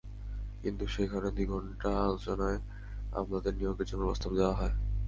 কিন্তু 0.63 0.83
সেখানে 0.87 1.27
দুই 1.31 1.45
ঘণ্টা 1.45 1.89
আলোচনায় 2.05 2.59
আমলাদের 3.13 3.53
নিয়োগের 3.55 3.87
জন্য 3.87 4.01
প্রস্তাব 4.07 4.31
দেওয়া 4.35 4.55
হয়। 4.55 4.75